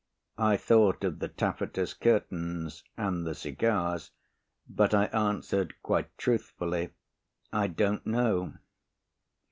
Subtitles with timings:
[0.39, 4.09] I thought of the taffetas curtains and the cigars,
[4.67, 6.89] but I answered quite truthfully.
[7.53, 8.53] "I don't know."